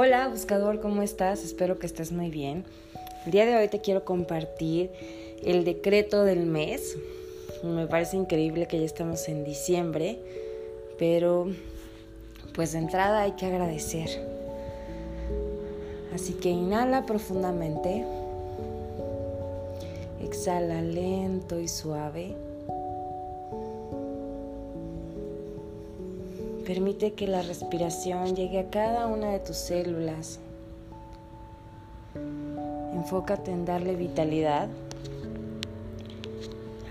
Hola 0.00 0.28
buscador, 0.28 0.80
¿cómo 0.80 1.02
estás? 1.02 1.42
Espero 1.42 1.80
que 1.80 1.86
estés 1.86 2.12
muy 2.12 2.30
bien. 2.30 2.64
El 3.26 3.32
día 3.32 3.46
de 3.46 3.56
hoy 3.56 3.66
te 3.66 3.80
quiero 3.80 4.04
compartir 4.04 4.92
el 5.42 5.64
decreto 5.64 6.22
del 6.22 6.46
mes. 6.46 6.96
Me 7.64 7.88
parece 7.88 8.16
increíble 8.16 8.68
que 8.68 8.78
ya 8.78 8.86
estamos 8.86 9.28
en 9.28 9.42
diciembre, 9.42 10.20
pero 11.00 11.48
pues 12.54 12.74
de 12.74 12.78
entrada 12.78 13.22
hay 13.22 13.32
que 13.32 13.46
agradecer. 13.46 14.08
Así 16.14 16.34
que 16.34 16.50
inhala 16.50 17.04
profundamente, 17.04 18.04
exhala 20.22 20.80
lento 20.80 21.58
y 21.58 21.66
suave. 21.66 22.36
Permite 26.68 27.14
que 27.14 27.26
la 27.26 27.40
respiración 27.40 28.36
llegue 28.36 28.58
a 28.58 28.68
cada 28.68 29.06
una 29.06 29.30
de 29.30 29.38
tus 29.38 29.56
células. 29.56 30.38
Enfócate 32.92 33.50
en 33.50 33.64
darle 33.64 33.96
vitalidad 33.96 34.68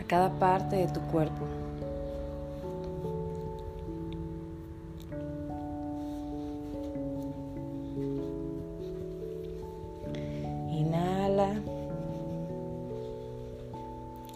a 0.02 0.08
cada 0.08 0.32
parte 0.40 0.77
de 0.77 0.88
tu 0.88 0.99
cuerpo. 1.12 1.45
Inhala. 10.71 11.54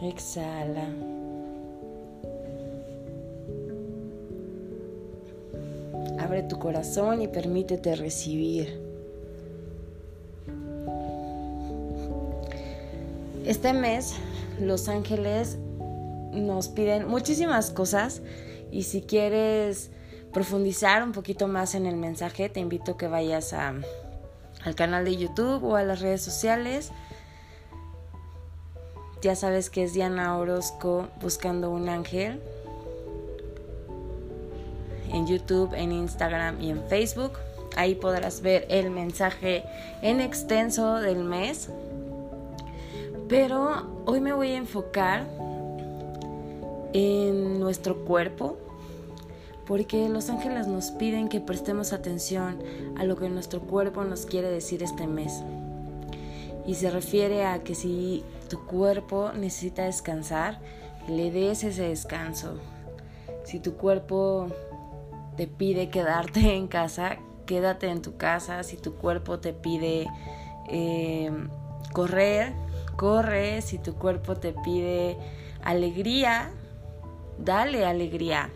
Exhala. 0.03 1.20
Abre 6.31 6.43
tu 6.43 6.59
corazón 6.59 7.21
y 7.21 7.27
permítete 7.27 7.93
recibir. 7.93 8.81
Este 13.45 13.73
mes 13.73 14.13
los 14.57 14.87
ángeles 14.87 15.57
nos 16.31 16.69
piden 16.69 17.05
muchísimas 17.09 17.69
cosas 17.69 18.21
y 18.71 18.83
si 18.83 19.01
quieres 19.01 19.91
profundizar 20.31 21.03
un 21.03 21.11
poquito 21.11 21.49
más 21.49 21.75
en 21.75 21.85
el 21.85 21.97
mensaje, 21.97 22.47
te 22.47 22.61
invito 22.61 22.93
a 22.93 22.97
que 22.97 23.09
vayas 23.09 23.51
a, 23.51 23.73
al 24.63 24.75
canal 24.75 25.03
de 25.03 25.17
YouTube 25.17 25.65
o 25.65 25.75
a 25.75 25.83
las 25.83 25.99
redes 25.99 26.21
sociales. 26.21 26.93
Ya 29.21 29.35
sabes 29.35 29.69
que 29.69 29.83
es 29.83 29.91
Diana 29.91 30.37
Orozco 30.37 31.09
buscando 31.19 31.71
un 31.71 31.89
ángel 31.89 32.39
en 35.13 35.27
YouTube, 35.27 35.73
en 35.73 35.91
Instagram 35.91 36.61
y 36.61 36.69
en 36.69 36.83
Facebook. 36.83 37.33
Ahí 37.75 37.95
podrás 37.95 38.41
ver 38.41 38.65
el 38.69 38.89
mensaje 38.89 39.63
en 40.01 40.19
extenso 40.19 40.95
del 40.95 41.23
mes. 41.23 41.69
Pero 43.29 44.03
hoy 44.05 44.19
me 44.19 44.33
voy 44.33 44.51
a 44.51 44.57
enfocar 44.57 45.25
en 46.93 47.59
nuestro 47.59 48.03
cuerpo, 48.03 48.57
porque 49.65 50.09
los 50.09 50.29
ángeles 50.29 50.67
nos 50.67 50.91
piden 50.91 51.29
que 51.29 51.39
prestemos 51.39 51.93
atención 51.93 52.59
a 52.97 53.05
lo 53.05 53.15
que 53.15 53.29
nuestro 53.29 53.61
cuerpo 53.61 54.03
nos 54.03 54.25
quiere 54.25 54.49
decir 54.49 54.83
este 54.83 55.07
mes. 55.07 55.43
Y 56.67 56.75
se 56.75 56.89
refiere 56.91 57.45
a 57.45 57.63
que 57.63 57.73
si 57.73 58.23
tu 58.49 58.65
cuerpo 58.65 59.31
necesita 59.33 59.85
descansar, 59.85 60.59
le 61.07 61.31
des 61.31 61.63
ese 61.63 61.83
descanso. 61.83 62.55
Si 63.45 63.59
tu 63.59 63.75
cuerpo 63.75 64.47
te 65.41 65.47
pide 65.47 65.89
quedarte 65.89 66.53
en 66.55 66.67
casa, 66.67 67.17
quédate 67.47 67.89
en 67.89 68.03
tu 68.03 68.15
casa. 68.15 68.61
Si 68.61 68.77
tu 68.77 68.93
cuerpo 68.93 69.39
te 69.39 69.53
pide 69.53 70.05
eh, 70.69 71.31
correr, 71.93 72.53
corre. 72.95 73.63
Si 73.63 73.79
tu 73.79 73.95
cuerpo 73.95 74.35
te 74.35 74.53
pide 74.53 75.17
alegría, 75.63 76.51
dale 77.39 77.87
alegría. 77.87 78.51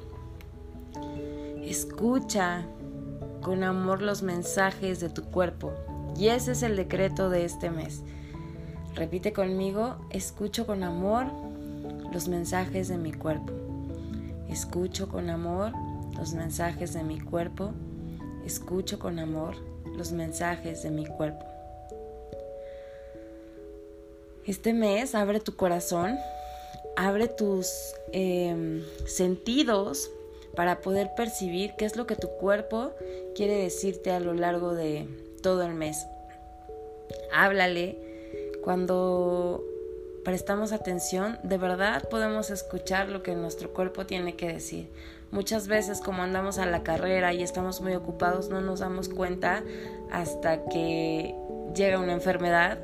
Escucha 1.63 2.67
con 3.41 3.63
amor 3.63 4.03
los 4.03 4.21
mensajes 4.21 4.99
de 4.99 5.09
tu 5.09 5.23
cuerpo. 5.23 5.73
Y 6.15 6.27
ese 6.27 6.51
es 6.51 6.61
el 6.61 6.75
decreto 6.75 7.31
de 7.31 7.45
este 7.45 7.71
mes. 7.71 8.03
Repite 8.93 9.33
conmigo, 9.33 9.95
escucho 10.11 10.67
con 10.67 10.83
amor 10.83 11.25
los 12.13 12.27
mensajes 12.27 12.89
de 12.89 12.99
mi 12.99 13.11
cuerpo. 13.11 13.53
Escucho 14.47 15.09
con 15.09 15.31
amor 15.31 15.73
los 16.17 16.33
mensajes 16.33 16.93
de 16.93 17.03
mi 17.03 17.19
cuerpo, 17.19 17.71
escucho 18.45 18.99
con 18.99 19.19
amor 19.19 19.55
los 19.97 20.11
mensajes 20.11 20.83
de 20.83 20.91
mi 20.91 21.05
cuerpo. 21.05 21.45
Este 24.45 24.73
mes 24.73 25.15
abre 25.15 25.39
tu 25.39 25.55
corazón, 25.55 26.17
abre 26.95 27.27
tus 27.27 27.95
em, 28.11 28.83
sentidos 29.05 30.11
para 30.55 30.81
poder 30.81 31.11
percibir 31.15 31.73
qué 31.77 31.85
es 31.85 31.95
lo 31.95 32.05
que 32.05 32.15
tu 32.15 32.29
cuerpo 32.39 32.91
quiere 33.35 33.55
decirte 33.55 34.11
a 34.11 34.19
lo 34.19 34.33
largo 34.33 34.73
de 34.73 35.07
todo 35.41 35.63
el 35.63 35.73
mes. 35.73 36.05
Háblale 37.33 37.97
cuando 38.63 39.63
prestamos 40.25 40.73
atención, 40.73 41.37
de 41.43 41.57
verdad 41.57 42.09
podemos 42.09 42.49
escuchar 42.49 43.07
lo 43.07 43.23
que 43.23 43.35
nuestro 43.35 43.71
cuerpo 43.71 44.05
tiene 44.05 44.35
que 44.35 44.51
decir. 44.51 44.89
Muchas 45.31 45.67
veces 45.67 46.01
como 46.01 46.23
andamos 46.23 46.57
a 46.57 46.65
la 46.65 46.83
carrera 46.83 47.31
y 47.31 47.43
estamos 47.43 47.79
muy 47.79 47.93
ocupados 47.93 48.49
no 48.49 48.59
nos 48.59 48.79
damos 48.79 49.07
cuenta 49.07 49.63
hasta 50.11 50.65
que 50.65 51.35
llega 51.75 51.99
una 51.99 52.13
enfermedad 52.13 52.79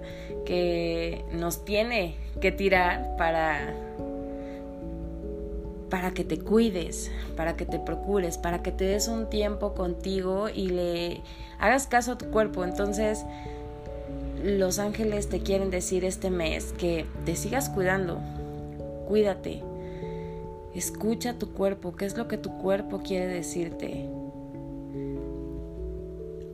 que 0.46 1.25
nos 1.31 1.66
tiene 1.66 2.16
que 2.40 2.52
tirar 2.52 3.16
para 3.18 3.73
para 5.90 6.12
que 6.12 6.23
te 6.23 6.40
cuides, 6.40 7.12
para 7.35 7.58
que 7.58 7.66
te 7.66 7.78
procures, 7.78 8.38
para 8.38 8.63
que 8.63 8.72
te 8.72 8.85
des 8.85 9.09
un 9.09 9.29
tiempo 9.29 9.73
contigo 9.73 10.47
y 10.47 10.69
le 10.69 11.22
hagas 11.59 11.85
caso 11.85 12.13
a 12.13 12.18
tu 12.18 12.31
cuerpo. 12.31 12.63
Entonces, 12.63 13.25
los 14.44 14.79
ángeles 14.79 15.29
te 15.29 15.41
quieren 15.41 15.69
decir 15.69 16.06
este 16.06 16.29
mes 16.29 16.74
que 16.74 17.06
te 17.25 17.35
sigas 17.35 17.69
cuidando, 17.69 18.19
cuídate, 19.07 19.63
escucha 20.74 21.38
tu 21.38 21.53
cuerpo, 21.53 21.96
qué 21.96 22.06
es 22.06 22.18
lo 22.18 22.28
que 22.28 22.38
tu 22.38 22.57
cuerpo 22.57 23.02
quiere 23.03 23.28
decirte. 23.28 24.09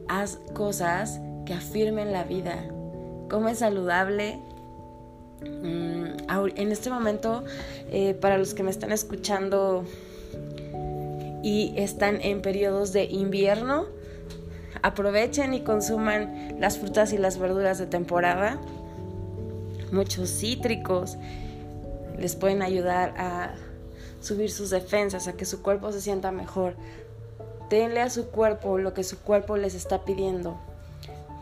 Haz 0.07 0.39
cosas 0.53 1.19
que 1.45 1.53
afirmen 1.53 2.11
la 2.11 2.23
vida, 2.23 2.65
come 3.29 3.55
saludable. 3.55 4.39
Mm, 5.41 6.29
en 6.55 6.71
este 6.71 6.89
momento, 6.89 7.43
eh, 7.91 8.13
para 8.15 8.37
los 8.37 8.53
que 8.53 8.63
me 8.63 8.71
están 8.71 8.91
escuchando 8.91 9.83
y 11.43 11.73
están 11.77 12.21
en 12.21 12.41
periodos 12.41 12.91
de 12.93 13.05
invierno, 13.05 13.85
aprovechen 14.87 15.53
y 15.53 15.61
consuman 15.61 16.55
las 16.59 16.77
frutas 16.77 17.11
y 17.13 17.17
las 17.17 17.37
verduras 17.37 17.77
de 17.77 17.87
temporada. 17.87 18.57
Muchos 19.91 20.29
cítricos 20.29 21.17
les 22.17 22.35
pueden 22.35 22.61
ayudar 22.61 23.13
a 23.17 23.53
subir 24.21 24.49
sus 24.49 24.69
defensas, 24.69 25.27
a 25.27 25.33
que 25.33 25.45
su 25.45 25.61
cuerpo 25.61 25.91
se 25.91 26.01
sienta 26.01 26.31
mejor. 26.31 26.75
Denle 27.69 28.01
a 28.01 28.09
su 28.09 28.27
cuerpo 28.27 28.77
lo 28.77 28.93
que 28.93 29.03
su 29.03 29.19
cuerpo 29.19 29.57
les 29.57 29.75
está 29.75 30.05
pidiendo. 30.05 30.57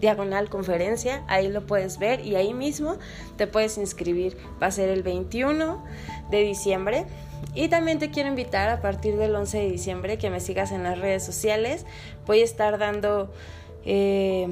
diagonal 0.00 0.48
conferencia, 0.48 1.22
ahí 1.28 1.48
lo 1.48 1.66
puedes 1.66 1.98
ver 1.98 2.24
y 2.24 2.36
ahí 2.36 2.54
mismo 2.54 2.96
te 3.36 3.46
puedes 3.46 3.78
inscribir. 3.78 4.36
Va 4.62 4.68
a 4.68 4.70
ser 4.70 4.88
el 4.88 5.02
21 5.02 5.84
de 6.30 6.40
diciembre. 6.42 7.06
Y 7.54 7.68
también 7.68 7.98
te 7.98 8.10
quiero 8.10 8.28
invitar 8.28 8.68
a 8.68 8.80
partir 8.80 9.16
del 9.16 9.34
11 9.34 9.58
de 9.58 9.70
diciembre 9.70 10.18
que 10.18 10.30
me 10.30 10.40
sigas 10.40 10.72
en 10.72 10.82
las 10.82 10.98
redes 10.98 11.24
sociales. 11.24 11.86
Voy 12.26 12.40
a 12.40 12.44
estar 12.44 12.78
dando 12.78 13.32
eh, 13.84 14.48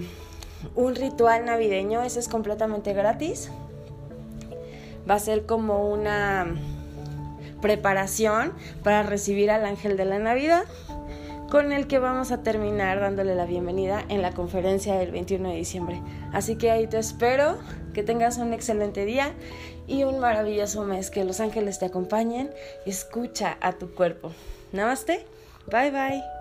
un 0.74 0.94
ritual 0.94 1.44
navideño, 1.44 2.02
ese 2.02 2.18
es 2.20 2.28
completamente 2.28 2.92
gratis. 2.94 3.50
Va 5.08 5.14
a 5.14 5.18
ser 5.18 5.46
como 5.46 5.90
una 5.90 6.54
preparación 7.60 8.52
para 8.82 9.02
recibir 9.02 9.50
al 9.50 9.64
ángel 9.64 9.96
de 9.96 10.04
la 10.04 10.18
Navidad, 10.18 10.64
con 11.50 11.72
el 11.72 11.86
que 11.86 11.98
vamos 11.98 12.30
a 12.30 12.42
terminar 12.42 13.00
dándole 13.00 13.34
la 13.34 13.46
bienvenida 13.46 14.04
en 14.08 14.22
la 14.22 14.32
conferencia 14.32 14.94
del 14.96 15.10
21 15.10 15.50
de 15.50 15.56
diciembre. 15.56 16.02
Así 16.32 16.56
que 16.56 16.70
ahí 16.70 16.86
te 16.86 16.98
espero, 16.98 17.58
que 17.94 18.02
tengas 18.02 18.38
un 18.38 18.52
excelente 18.52 19.04
día 19.04 19.32
y 19.86 20.04
un 20.04 20.18
maravilloso 20.18 20.84
mes, 20.84 21.10
que 21.10 21.24
los 21.24 21.40
ángeles 21.40 21.78
te 21.78 21.86
acompañen, 21.86 22.50
escucha 22.84 23.56
a 23.60 23.72
tu 23.72 23.94
cuerpo. 23.94 24.32
Namaste, 24.72 25.24
bye 25.70 25.90
bye. 25.90 26.37